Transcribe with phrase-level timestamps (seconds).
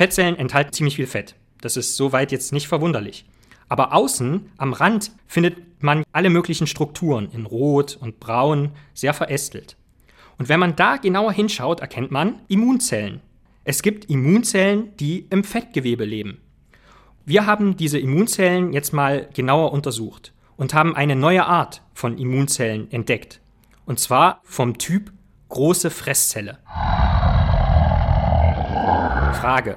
[0.00, 1.34] Fettzellen enthalten ziemlich viel Fett.
[1.60, 3.26] Das ist soweit jetzt nicht verwunderlich.
[3.68, 9.76] Aber außen, am Rand, findet man alle möglichen Strukturen in Rot und Braun, sehr verästelt.
[10.38, 13.20] Und wenn man da genauer hinschaut, erkennt man Immunzellen.
[13.64, 16.40] Es gibt Immunzellen, die im Fettgewebe leben.
[17.26, 22.90] Wir haben diese Immunzellen jetzt mal genauer untersucht und haben eine neue Art von Immunzellen
[22.90, 23.42] entdeckt.
[23.84, 25.12] Und zwar vom Typ
[25.50, 26.58] große Fresszelle.
[29.34, 29.76] Frage.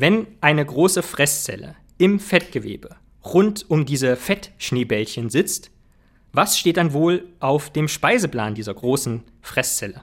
[0.00, 2.90] Wenn eine große Fresszelle im Fettgewebe
[3.24, 5.72] rund um diese Fettschneebällchen sitzt,
[6.32, 10.02] was steht dann wohl auf dem Speiseplan dieser großen Fresszelle?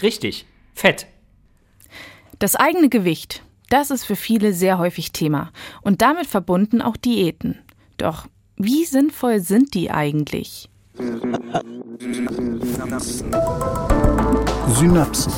[0.00, 1.06] Richtig, Fett.
[2.38, 7.58] Das eigene Gewicht, das ist für viele sehr häufig Thema und damit verbunden auch Diäten.
[7.98, 8.26] Doch
[8.56, 10.70] wie sinnvoll sind die eigentlich?
[14.74, 15.30] Synapsen.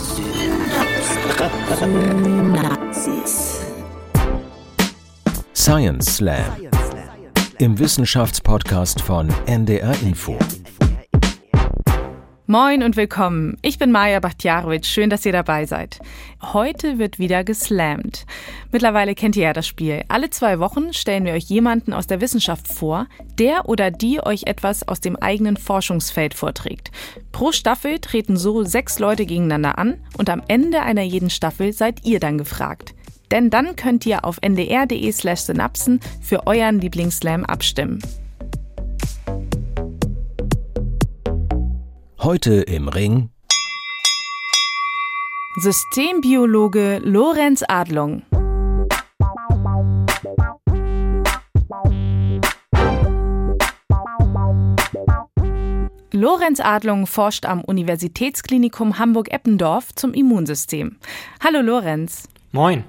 [2.55, 3.58] Synapsis.
[5.69, 6.47] Science Slam.
[7.59, 10.39] Im Wissenschaftspodcast von NDR Info.
[12.47, 13.59] Moin und willkommen.
[13.61, 14.87] Ich bin Maja Bachtjarowitsch.
[14.87, 15.99] Schön, dass ihr dabei seid.
[16.41, 18.25] Heute wird wieder geslammt.
[18.73, 20.05] Mittlerweile kennt ihr ja das Spiel.
[20.09, 23.07] Alle zwei Wochen stellen wir euch jemanden aus der Wissenschaft vor,
[23.39, 26.91] der oder die euch etwas aus dem eigenen Forschungsfeld vorträgt.
[27.31, 32.07] Pro Staffel treten so sechs Leute gegeneinander an und am Ende einer jeden Staffel seid
[32.07, 32.95] ihr dann gefragt.
[33.31, 38.01] Denn dann könnt ihr auf ndr.de slash synapsen für euren Lieblingsslam abstimmen.
[42.21, 43.31] Heute im Ring
[45.61, 48.23] Systembiologe Lorenz Adlung.
[56.13, 60.97] Lorenz Adlung forscht am Universitätsklinikum Hamburg-Eppendorf zum Immunsystem.
[61.43, 62.29] Hallo Lorenz.
[62.53, 62.85] Moin.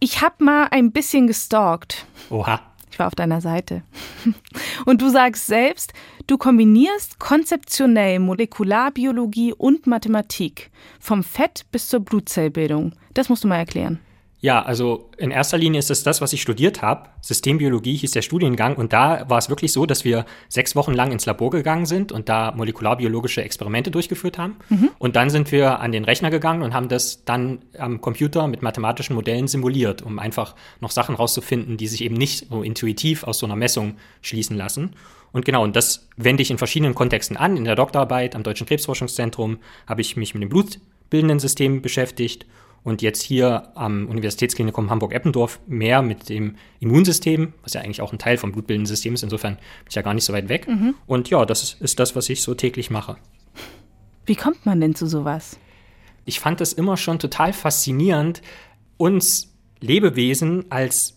[0.00, 2.06] Ich habe mal ein bisschen gestalkt.
[2.30, 2.60] Oha.
[2.90, 3.82] Ich war auf deiner Seite.
[4.84, 5.92] Und du sagst selbst,
[6.26, 10.70] du kombinierst konzeptionell Molekularbiologie und Mathematik.
[11.00, 12.92] Vom Fett bis zur Blutzellbildung.
[13.12, 13.98] Das musst du mal erklären.
[14.44, 17.08] Ja, also in erster Linie ist es das, was ich studiert habe.
[17.22, 21.12] Systembiologie hieß der Studiengang und da war es wirklich so, dass wir sechs Wochen lang
[21.12, 24.56] ins Labor gegangen sind und da molekularbiologische Experimente durchgeführt haben.
[24.68, 24.90] Mhm.
[24.98, 28.60] Und dann sind wir an den Rechner gegangen und haben das dann am Computer mit
[28.60, 33.38] mathematischen Modellen simuliert, um einfach noch Sachen rauszufinden, die sich eben nicht so intuitiv aus
[33.38, 34.90] so einer Messung schließen lassen.
[35.32, 37.56] Und genau, und das wende ich in verschiedenen Kontexten an.
[37.56, 39.56] In der Doktorarbeit am Deutschen Krebsforschungszentrum
[39.86, 42.44] habe ich mich mit dem blutbildenden System beschäftigt
[42.84, 48.18] und jetzt hier am Universitätsklinikum Hamburg-Eppendorf mehr mit dem Immunsystem, was ja eigentlich auch ein
[48.18, 49.22] Teil vom blutbildenden System ist.
[49.22, 50.68] Insofern bin ich ja gar nicht so weit weg.
[50.68, 50.94] Mhm.
[51.06, 53.16] Und ja, das ist das, was ich so täglich mache.
[54.26, 55.58] Wie kommt man denn zu sowas?
[56.26, 58.42] Ich fand es immer schon total faszinierend,
[58.98, 61.16] uns Lebewesen als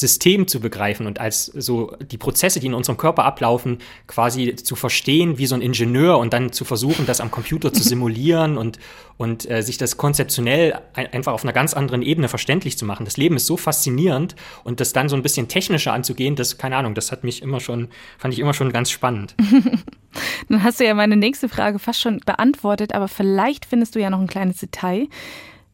[0.00, 4.76] System zu begreifen und als so die Prozesse, die in unserem Körper ablaufen, quasi zu
[4.76, 8.78] verstehen wie so ein Ingenieur und dann zu versuchen, das am Computer zu simulieren und,
[9.16, 13.04] und äh, sich das konzeptionell ein, einfach auf einer ganz anderen Ebene verständlich zu machen.
[13.04, 16.76] Das Leben ist so faszinierend und das dann so ein bisschen technischer anzugehen, das, keine
[16.76, 19.34] Ahnung, das hat mich immer schon, fand ich immer schon ganz spannend.
[20.48, 24.08] Dann hast du ja meine nächste Frage fast schon beantwortet, aber vielleicht findest du ja
[24.08, 25.08] noch ein kleines Detail.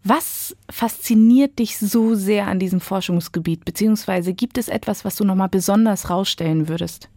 [0.05, 3.65] Was fasziniert dich so sehr an diesem Forschungsgebiet?
[3.65, 7.09] Beziehungsweise gibt es etwas, was du nochmal besonders rausstellen würdest?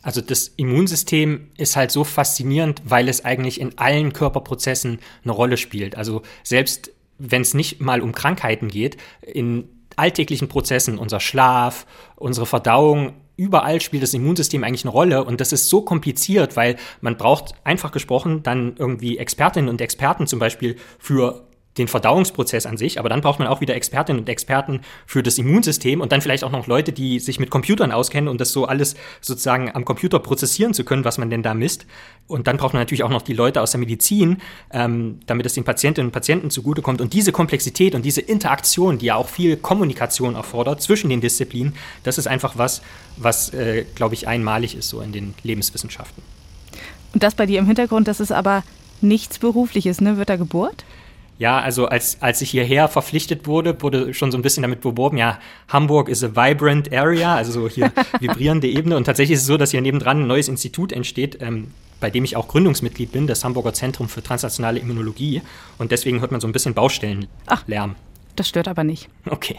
[0.00, 5.56] Also das Immunsystem ist halt so faszinierend, weil es eigentlich in allen Körperprozessen eine Rolle
[5.56, 5.96] spielt.
[5.96, 11.84] Also selbst wenn es nicht mal um Krankheiten geht, in alltäglichen Prozessen, unser Schlaf,
[12.16, 16.76] unsere Verdauung, überall spielt das Immunsystem eigentlich eine Rolle und das ist so kompliziert, weil
[17.00, 21.47] man braucht einfach gesprochen dann irgendwie Expertinnen und Experten zum Beispiel für
[21.78, 25.38] den Verdauungsprozess an sich, aber dann braucht man auch wieder Expertinnen und Experten für das
[25.38, 28.66] Immunsystem und dann vielleicht auch noch Leute, die sich mit Computern auskennen und das so
[28.66, 31.86] alles sozusagen am Computer prozessieren zu können, was man denn da misst.
[32.26, 34.38] Und dann braucht man natürlich auch noch die Leute aus der Medizin,
[34.70, 37.00] ähm, damit es den Patientinnen und Patienten zugutekommt.
[37.00, 41.74] Und diese Komplexität und diese Interaktion, die ja auch viel Kommunikation erfordert zwischen den Disziplinen,
[42.02, 42.82] das ist einfach was,
[43.16, 46.22] was, äh, glaube ich, einmalig ist so in den Lebenswissenschaften.
[47.14, 48.62] Und das bei dir im Hintergrund, das ist aber
[49.00, 50.18] nichts Berufliches, ne?
[50.18, 50.84] Wird da gebohrt?
[51.38, 55.16] Ja, also als, als ich hierher verpflichtet wurde, wurde schon so ein bisschen damit beworben,
[55.16, 55.38] ja,
[55.68, 58.96] Hamburg is a vibrant area, also so hier vibrierende Ebene.
[58.96, 62.24] Und tatsächlich ist es so, dass hier nebendran ein neues Institut entsteht, ähm, bei dem
[62.24, 65.42] ich auch Gründungsmitglied bin, das Hamburger Zentrum für transnationale Immunologie.
[65.78, 67.28] Und deswegen hört man so ein bisschen Baustellenlärm.
[67.46, 67.94] Ach,
[68.34, 69.08] das stört aber nicht.
[69.28, 69.56] Okay.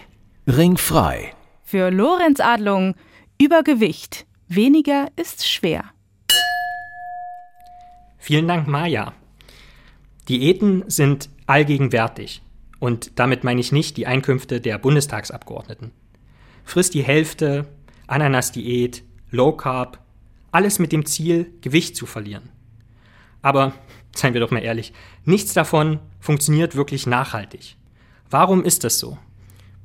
[0.47, 1.33] Ringfrei.
[1.63, 2.95] Für Lorenz Adlung
[3.41, 4.25] Übergewicht.
[4.49, 5.85] Weniger ist schwer.
[8.17, 9.13] Vielen Dank, Maja.
[10.27, 12.43] Diäten sind allgegenwärtig.
[12.79, 15.91] Und damit meine ich nicht die Einkünfte der Bundestagsabgeordneten.
[16.63, 17.67] Frisst die Hälfte,
[18.07, 19.99] Ananas-Diät, Low Carb,
[20.51, 22.49] alles mit dem Ziel, Gewicht zu verlieren.
[23.41, 23.73] Aber,
[24.15, 24.93] seien wir doch mal ehrlich,
[25.25, 27.75] nichts davon funktioniert wirklich nachhaltig.
[28.29, 29.17] Warum ist das so?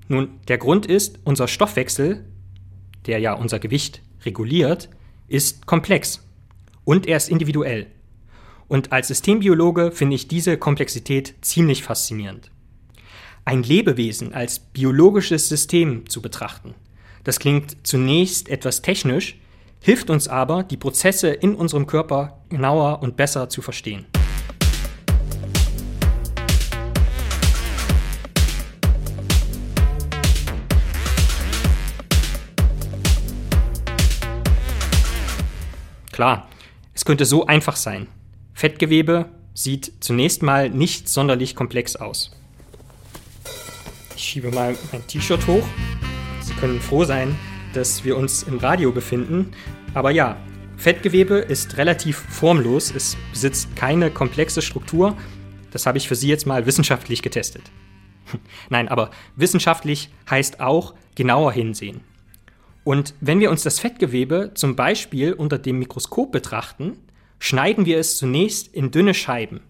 [0.06, 2.26] Nun, der Grund ist, unser Stoffwechsel,
[3.06, 4.90] der ja unser Gewicht reguliert,
[5.28, 6.26] ist komplex
[6.84, 7.86] und er ist individuell.
[8.68, 12.50] Und als Systembiologe finde ich diese Komplexität ziemlich faszinierend.
[13.44, 16.74] Ein Lebewesen als biologisches System zu betrachten,
[17.24, 19.38] das klingt zunächst etwas technisch,
[19.80, 24.06] hilft uns aber, die Prozesse in unserem Körper genauer und besser zu verstehen.
[36.12, 36.48] Klar,
[36.94, 38.06] es könnte so einfach sein.
[38.54, 42.30] Fettgewebe sieht zunächst mal nicht sonderlich komplex aus.
[44.16, 45.66] Ich schiebe mal mein T-Shirt hoch.
[46.40, 47.36] Sie können froh sein,
[47.72, 49.50] dass wir uns im Radio befinden.
[49.92, 50.36] Aber ja,
[50.76, 52.92] Fettgewebe ist relativ formlos.
[52.94, 55.16] Es besitzt keine komplexe Struktur.
[55.72, 57.72] Das habe ich für Sie jetzt mal wissenschaftlich getestet.
[58.70, 62.02] Nein, aber wissenschaftlich heißt auch genauer hinsehen.
[62.84, 66.98] Und wenn wir uns das Fettgewebe zum Beispiel unter dem Mikroskop betrachten,
[67.38, 69.60] schneiden wir es zunächst in dünne Scheiben.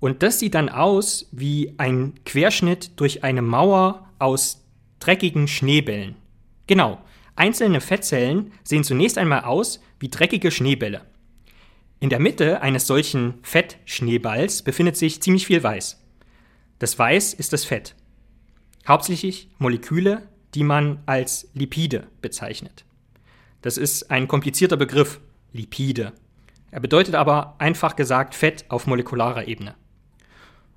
[0.00, 4.64] Und das sieht dann aus wie ein Querschnitt durch eine Mauer aus
[5.00, 6.16] dreckigen Schneebällen.
[6.66, 6.98] Genau,
[7.36, 11.02] einzelne Fettzellen sehen zunächst einmal aus wie dreckige Schneebälle.
[12.00, 16.00] In der Mitte eines solchen Fettschneeballs befindet sich ziemlich viel Weiß.
[16.78, 17.96] Das Weiß ist das Fett.
[18.86, 22.84] Hauptsächlich Moleküle, die man als Lipide bezeichnet.
[23.62, 25.20] Das ist ein komplizierter Begriff,
[25.52, 26.12] Lipide.
[26.70, 29.74] Er bedeutet aber einfach gesagt Fett auf molekularer Ebene.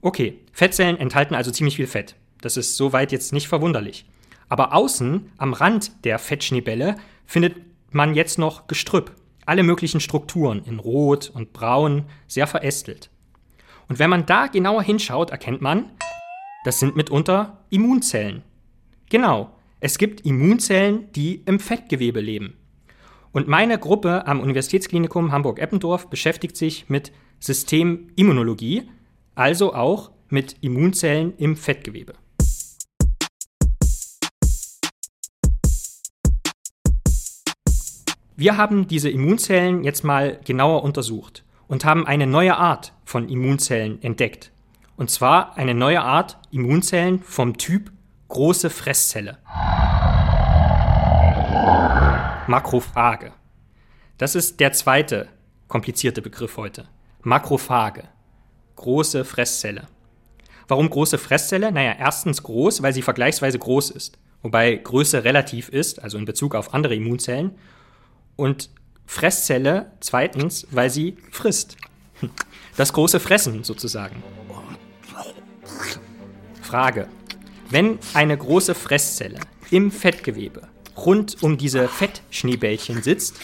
[0.02, 2.16] Okay, Fettzellen enthalten also ziemlich viel Fett.
[2.42, 4.06] Das ist soweit jetzt nicht verwunderlich.
[4.50, 7.56] Aber außen, am Rand der Fettschneebälle, findet
[7.92, 9.12] man jetzt noch Gestrüpp.
[9.46, 13.10] Alle möglichen Strukturen in Rot und Braun, sehr verästelt.
[13.88, 15.92] Und wenn man da genauer hinschaut, erkennt man,
[16.64, 18.44] das sind mitunter Immunzellen.
[19.10, 22.56] Genau, es gibt Immunzellen, die im Fettgewebe leben.
[23.34, 28.90] Und meine Gruppe am Universitätsklinikum Hamburg-Eppendorf beschäftigt sich mit Systemimmunologie,
[29.36, 32.14] also auch mit Immunzellen im Fettgewebe.
[38.36, 44.02] Wir haben diese Immunzellen jetzt mal genauer untersucht und haben eine neue Art von Immunzellen
[44.02, 44.52] entdeckt.
[44.98, 47.92] Und zwar eine neue Art Immunzellen vom Typ
[48.28, 49.38] große Fresszelle.
[52.48, 53.34] Makrophage.
[54.18, 55.30] Das ist der zweite
[55.68, 56.88] komplizierte Begriff heute.
[57.22, 58.04] Makrophage.
[58.76, 59.88] Große Fresszelle.
[60.68, 61.72] Warum große Fresszelle?
[61.72, 64.18] Naja, erstens groß, weil sie vergleichsweise groß ist.
[64.42, 67.52] Wobei Größe relativ ist, also in Bezug auf andere Immunzellen.
[68.36, 68.72] Und
[69.06, 71.78] Fresszelle zweitens, weil sie frisst.
[72.76, 74.24] Das große Fressen sozusagen.
[76.62, 77.08] Frage.
[77.70, 79.40] Wenn eine große Fresszelle
[79.70, 80.68] im Fettgewebe
[81.06, 83.40] rund um diese Fettschneebällchen sitzt,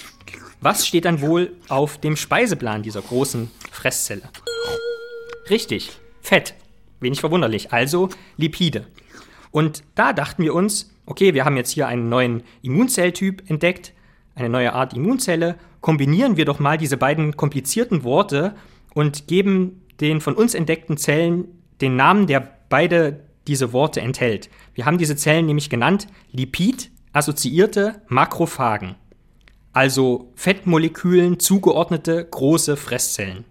[0.61, 4.23] was steht dann wohl auf dem Speiseplan dieser großen Fresszelle?
[5.49, 6.55] Richtig, Fett.
[6.99, 7.71] Wenig verwunderlich.
[7.71, 8.87] Also Lipide.
[9.51, 13.93] Und da dachten wir uns, okay, wir haben jetzt hier einen neuen Immunzelltyp entdeckt,
[14.35, 15.55] eine neue Art Immunzelle.
[15.79, 18.55] Kombinieren wir doch mal diese beiden komplizierten Worte
[18.93, 21.45] und geben den von uns entdeckten Zellen
[21.81, 24.49] den Namen, der beide diese Worte enthält.
[24.73, 26.07] Wir haben diese Zellen nämlich genannt
[27.13, 28.95] Lipid-assoziierte Makrophagen,
[29.73, 33.45] also Fettmolekülen zugeordnete große Fresszellen.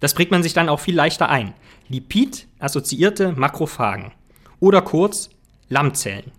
[0.00, 1.54] Das bringt man sich dann auch viel leichter ein.
[1.88, 4.12] Lipid-assoziierte Makrophagen
[4.60, 5.30] oder kurz
[5.68, 6.32] Lammzellen.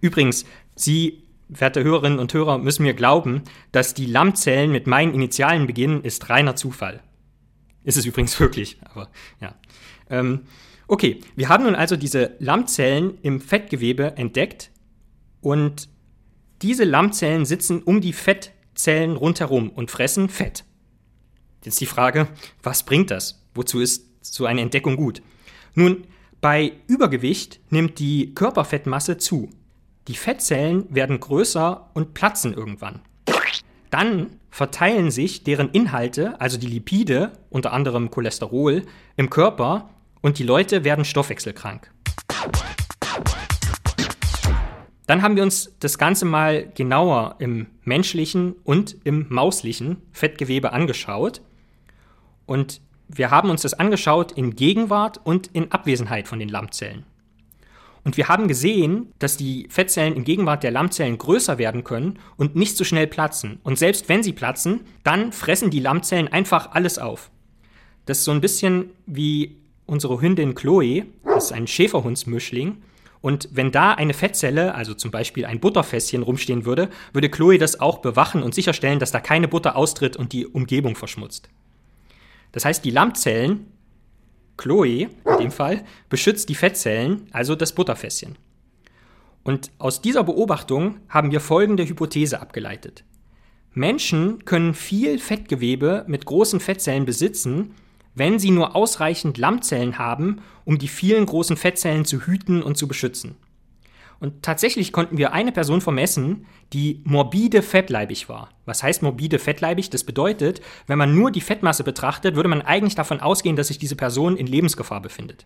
[0.00, 5.66] Übrigens, Sie, werte Hörerinnen und Hörer, müssen mir glauben, dass die Lammzellen mit meinen Initialen
[5.66, 7.00] beginnen, ist reiner Zufall.
[7.84, 9.08] Ist es übrigens wirklich, aber
[9.40, 9.54] ja.
[10.10, 10.42] Ähm,
[10.88, 14.70] Okay, wir haben nun also diese Lammzellen im Fettgewebe entdeckt
[15.46, 15.88] und
[16.60, 20.64] diese Lammzellen sitzen um die Fettzellen rundherum und fressen Fett.
[21.62, 22.26] Jetzt die Frage,
[22.64, 23.44] was bringt das?
[23.54, 25.22] Wozu ist so eine Entdeckung gut?
[25.74, 26.02] Nun,
[26.40, 29.48] bei Übergewicht nimmt die Körperfettmasse zu.
[30.08, 33.02] Die Fettzellen werden größer und platzen irgendwann.
[33.90, 38.82] Dann verteilen sich deren Inhalte, also die Lipide, unter anderem Cholesterol,
[39.16, 39.90] im Körper
[40.22, 41.92] und die Leute werden stoffwechselkrank.
[45.06, 51.40] Dann haben wir uns das Ganze mal genauer im menschlichen und im mauslichen Fettgewebe angeschaut.
[52.44, 57.04] Und wir haben uns das angeschaut in Gegenwart und in Abwesenheit von den Lammzellen.
[58.06, 62.54] Und wir haben gesehen, dass die Fettzellen in Gegenwart der Lammzellen größer werden können und
[62.54, 63.58] nicht so schnell platzen.
[63.64, 67.30] Und selbst wenn sie platzen, dann fressen die Lammzellen einfach alles auf.
[68.04, 72.76] Das ist so ein bisschen wie unsere Hündin Chloe, das ist ein Schäferhundsmischling.
[73.20, 77.80] Und wenn da eine Fettzelle, also zum Beispiel ein Butterfässchen rumstehen würde, würde Chloe das
[77.80, 81.48] auch bewachen und sicherstellen, dass da keine Butter austritt und die Umgebung verschmutzt.
[82.52, 83.66] Das heißt, die Lammzellen
[84.56, 88.36] Chloe in dem Fall, beschützt die Fettzellen, also das Butterfässchen.
[89.42, 93.04] Und aus dieser Beobachtung haben wir folgende Hypothese abgeleitet.
[93.72, 97.74] Menschen können viel Fettgewebe mit großen Fettzellen besitzen,
[98.16, 102.88] wenn sie nur ausreichend Lammzellen haben, um die vielen großen Fettzellen zu hüten und zu
[102.88, 103.36] beschützen.
[104.18, 108.48] Und tatsächlich konnten wir eine Person vermessen, die morbide fettleibig war.
[108.64, 109.90] Was heißt morbide fettleibig?
[109.90, 113.78] Das bedeutet, wenn man nur die Fettmasse betrachtet, würde man eigentlich davon ausgehen, dass sich
[113.78, 115.44] diese Person in Lebensgefahr befindet.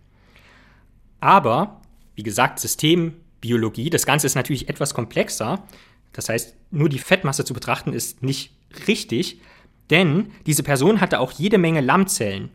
[1.19, 1.81] Aber,
[2.15, 5.65] wie gesagt, Systembiologie, das Ganze ist natürlich etwas komplexer.
[6.13, 8.55] Das heißt, nur die Fettmasse zu betrachten ist nicht
[8.87, 9.41] richtig,
[9.91, 12.51] denn diese Person hatte auch jede Menge Lammzellen.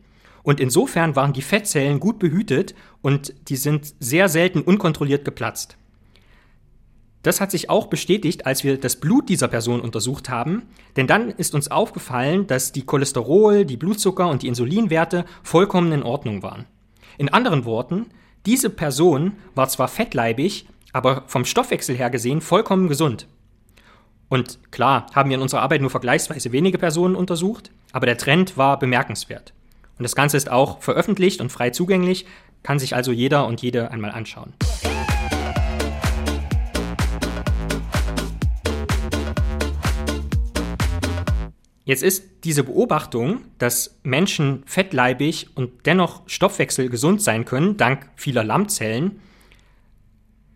[0.46, 5.76] Und insofern waren die Fettzellen gut behütet und die sind sehr selten unkontrolliert geplatzt.
[7.24, 11.32] Das hat sich auch bestätigt, als wir das Blut dieser Person untersucht haben, denn dann
[11.32, 16.68] ist uns aufgefallen, dass die Cholesterol, die Blutzucker und die Insulinwerte vollkommen in Ordnung waren.
[17.18, 18.06] In anderen Worten,
[18.46, 23.28] diese Person war zwar fettleibig, aber vom Stoffwechsel her gesehen vollkommen gesund.
[24.30, 28.58] Und klar, haben wir in unserer Arbeit nur vergleichsweise wenige Personen untersucht, aber der Trend
[28.58, 29.56] war bemerkenswert.
[29.98, 32.26] Und das Ganze ist auch veröffentlicht und frei zugänglich,
[32.64, 34.54] kann sich also jeder und jede einmal anschauen.
[41.86, 48.44] Jetzt ist diese Beobachtung, dass Menschen fettleibig und dennoch Stoffwechsel gesund sein können, dank vieler
[48.44, 49.22] Lammzellen,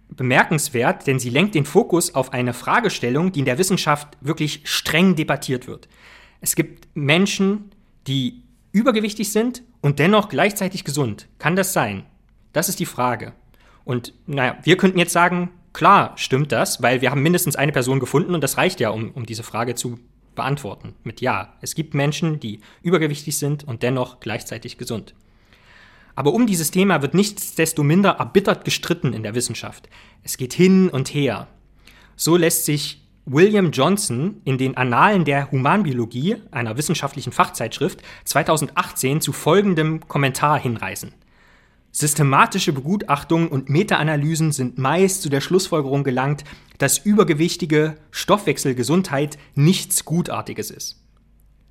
[0.10, 5.16] bemerkenswert, denn sie lenkt den Fokus auf eine Fragestellung, die in der Wissenschaft wirklich streng
[5.16, 5.88] debattiert wird.
[6.42, 7.72] Es gibt Menschen,
[8.08, 11.28] die übergewichtig sind und dennoch gleichzeitig gesund.
[11.38, 12.06] Kann das sein?
[12.54, 13.34] Das ist die Frage.
[13.86, 18.00] Und naja, wir könnten jetzt sagen, klar stimmt das, weil wir haben mindestens eine Person
[18.00, 20.00] gefunden und das reicht ja, um, um diese Frage zu
[20.36, 21.54] beantworten mit Ja.
[21.62, 25.14] Es gibt Menschen, die übergewichtig sind und dennoch gleichzeitig gesund.
[26.16, 29.90] Aber um dieses Thema wird nichtsdestominder erbittert gestritten in der Wissenschaft.
[30.24, 31.48] Es geht hin und her.
[32.16, 39.34] So lässt sich William Johnson in den Annalen der Humanbiologie, einer wissenschaftlichen Fachzeitschrift, 2018 zu
[39.34, 41.14] folgendem Kommentar hinreißen.
[41.92, 46.44] Systematische Begutachtungen und Meta-Analysen sind meist zu der Schlussfolgerung gelangt,
[46.80, 51.04] dass übergewichtige Stoffwechselgesundheit nichts Gutartiges ist.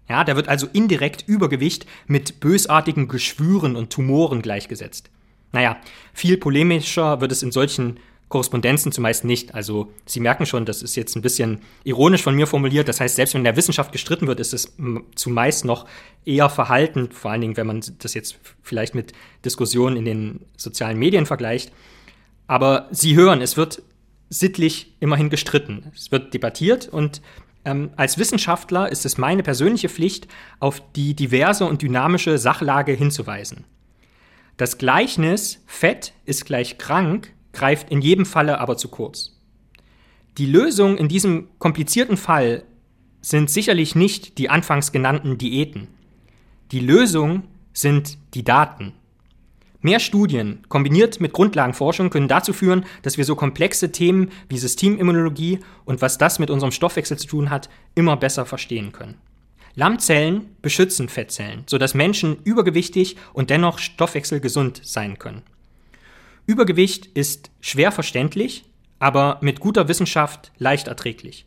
[0.09, 5.11] Ja, da wird also indirekt Übergewicht mit bösartigen Geschwüren und Tumoren gleichgesetzt.
[5.51, 5.77] Naja,
[6.13, 9.55] viel polemischer wird es in solchen Korrespondenzen zumeist nicht.
[9.55, 12.89] Also Sie merken schon, das ist jetzt ein bisschen ironisch von mir formuliert.
[12.89, 14.77] Das heißt, selbst wenn in der Wissenschaft gestritten wird, ist es
[15.15, 15.87] zumeist noch
[16.25, 19.13] eher verhalten, vor allen Dingen, wenn man das jetzt vielleicht mit
[19.45, 21.73] Diskussionen in den sozialen Medien vergleicht.
[22.47, 23.83] Aber Sie hören, es wird
[24.31, 25.91] sittlich immerhin gestritten.
[25.95, 27.23] Es wird debattiert und
[27.65, 30.29] ähm, als Wissenschaftler ist es meine persönliche Pflicht,
[30.61, 33.65] auf die diverse und dynamische Sachlage hinzuweisen.
[34.57, 39.33] Das Gleichnis Fett ist gleich krank greift in jedem Falle aber zu kurz.
[40.39, 42.63] Die Lösung in diesem komplizierten Fall
[43.21, 45.89] sind sicherlich nicht die anfangs genannten Diäten.
[46.71, 48.93] Die Lösung sind die Daten.
[49.81, 55.61] Mehr Studien kombiniert mit Grundlagenforschung können dazu führen, dass wir so komplexe Themen wie Systemimmunologie
[55.85, 59.17] und was das mit unserem Stoffwechsel zu tun hat, immer besser verstehen können.
[59.75, 65.43] Lammzellen beschützen Fettzellen, sodass Menschen übergewichtig und dennoch stoffwechselgesund sein können.
[66.49, 68.65] Übergewicht ist schwer verständlich,
[68.99, 71.45] aber mit guter Wissenschaft leicht erträglich.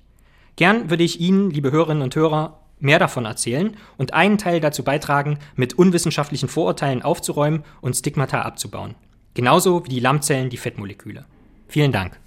[0.57, 4.83] Gern würde ich Ihnen, liebe Hörerinnen und Hörer, mehr davon erzählen und einen Teil dazu
[4.83, 8.93] beitragen, mit unwissenschaftlichen Vorurteilen aufzuräumen und Stigmata abzubauen.
[9.33, 11.25] Genauso wie die Lammzellen die Fettmoleküle.
[11.67, 12.19] Vielen Dank.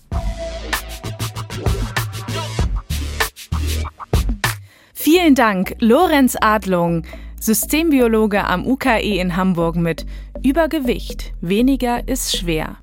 [4.92, 7.04] Vielen Dank, Lorenz Adlung,
[7.38, 10.06] Systembiologe am UKE in Hamburg mit
[10.44, 11.32] Übergewicht.
[11.40, 12.76] Weniger ist schwer.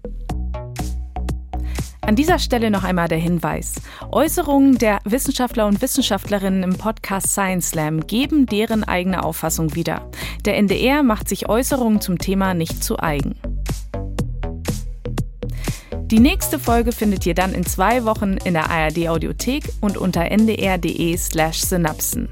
[2.01, 3.75] An dieser Stelle noch einmal der Hinweis.
[4.09, 10.09] Äußerungen der Wissenschaftler und Wissenschaftlerinnen im Podcast Science Slam geben deren eigene Auffassung wieder.
[10.43, 13.35] Der NDR macht sich Äußerungen zum Thema nicht zu eigen.
[16.11, 20.29] Die nächste Folge findet ihr dann in zwei Wochen in der ARD Audiothek und unter
[20.29, 22.27] ndr.de slash synapsen.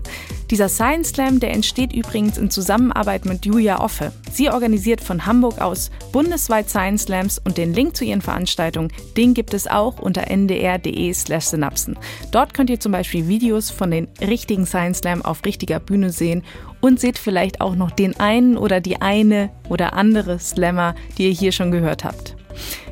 [0.52, 4.12] Dieser Science Slam, der entsteht übrigens in Zusammenarbeit mit Julia Offe.
[4.34, 9.34] Sie organisiert von Hamburg aus bundesweit Science Slams und den Link zu ihren Veranstaltungen, den
[9.34, 11.98] gibt es auch unter ndr.de slash synapsen.
[12.32, 16.44] Dort könnt ihr zum Beispiel Videos von den richtigen Science Slam auf richtiger Bühne sehen
[16.82, 21.34] und seht vielleicht auch noch den einen oder die eine oder andere Slammer, die ihr
[21.34, 22.36] hier schon gehört habt.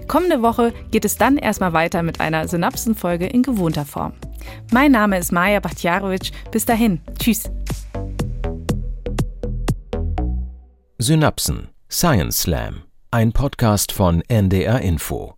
[0.08, 4.14] Kommende Woche geht es dann erstmal weiter mit einer Synapsenfolge in gewohnter Form.
[4.72, 6.32] Mein Name ist Maja Bachtjarovic.
[6.52, 7.02] Bis dahin.
[7.20, 7.50] Tschüss.
[11.00, 15.37] Synapsen Science Slam, ein Podcast von NDR Info.